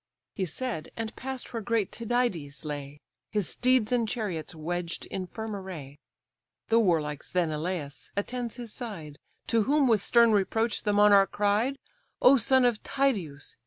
He 0.33 0.45
said, 0.45 0.89
and 0.97 1.15
pass'd 1.15 1.49
where 1.53 1.61
great 1.61 1.91
Tydides 1.91 2.65
lay, 2.65 2.97
His 3.29 3.47
steeds 3.47 3.91
and 3.91 4.09
chariots 4.09 4.55
wedged 4.55 5.05
in 5.05 5.27
firm 5.27 5.55
array; 5.55 5.99
(The 6.69 6.79
warlike 6.79 7.21
Sthenelus 7.21 8.09
attends 8.17 8.55
his 8.55 8.73
side;) 8.73 9.19
To 9.45 9.61
whom 9.65 9.87
with 9.87 10.03
stern 10.03 10.31
reproach 10.31 10.81
the 10.85 10.93
monarch 10.93 11.31
cried: 11.31 11.77
"O 12.19 12.35
son 12.35 12.65
of 12.65 12.81
Tydeus! 12.81 13.57